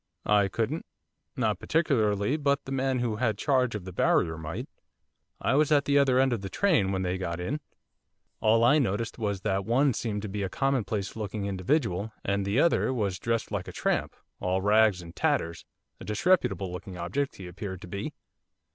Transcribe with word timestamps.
'I 0.25 0.47
couldn't, 0.47 0.87
not 1.37 1.59
particularly, 1.59 2.35
but 2.35 2.65
the 2.65 2.71
man 2.71 3.01
who 3.01 3.17
had 3.17 3.37
charge 3.37 3.75
of 3.75 3.85
the 3.85 3.93
barrier 3.93 4.35
might. 4.35 4.67
I 5.39 5.53
was 5.53 5.71
at 5.71 5.85
the 5.85 5.99
other 5.99 6.17
end 6.17 6.33
of 6.33 6.41
the 6.41 6.49
train 6.49 6.91
when 6.91 7.03
they 7.03 7.19
got 7.19 7.39
in. 7.39 7.59
All 8.39 8.63
I 8.63 8.79
noticed 8.79 9.19
was 9.19 9.41
that 9.41 9.63
one 9.63 9.93
seemed 9.93 10.23
to 10.23 10.27
be 10.27 10.41
a 10.41 10.49
commonplace 10.49 11.15
looking 11.15 11.45
individual 11.45 12.11
and 12.25 12.43
that 12.45 12.49
the 12.49 12.59
other 12.59 12.91
was 12.91 13.19
dressed 13.19 13.51
like 13.51 13.67
a 13.67 13.71
tramp, 13.71 14.15
all 14.39 14.59
rags 14.59 15.03
and 15.03 15.15
tatters, 15.15 15.65
a 15.99 16.03
disreputable 16.03 16.71
looking 16.71 16.97
object 16.97 17.35
he 17.35 17.45
appeared 17.47 17.79
to 17.81 17.87
be. 17.87 18.11